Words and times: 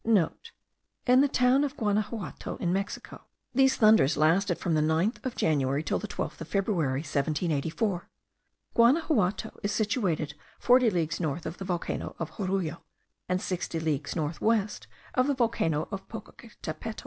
(* 0.01 0.03
In 0.03 1.21
the 1.21 1.27
town 1.27 1.63
of 1.63 1.77
Guanaxuato, 1.77 2.59
in 2.59 2.73
Mexico, 2.73 3.25
these 3.53 3.75
thunders 3.75 4.17
lasted 4.17 4.57
from 4.57 4.73
the 4.73 4.81
9th 4.81 5.23
of 5.23 5.35
January 5.35 5.83
till 5.83 5.99
the 5.99 6.07
12th 6.07 6.41
of 6.41 6.47
February, 6.47 7.01
1784. 7.01 8.09
Guanaxuato 8.75 9.51
is 9.61 9.71
situated 9.71 10.33
forty 10.57 10.89
leagues 10.89 11.19
north 11.19 11.45
of 11.45 11.57
the 11.59 11.65
volcano 11.65 12.15
of 12.17 12.31
Jorullo, 12.37 12.79
and 13.29 13.39
sixty 13.39 13.79
leagues 13.79 14.15
north 14.15 14.41
west 14.41 14.87
of 15.13 15.27
the 15.27 15.35
volcano 15.35 15.87
of 15.91 16.07
Popocatepetl. 16.09 16.99